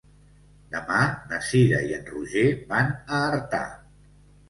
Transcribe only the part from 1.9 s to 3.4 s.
i en Roger van a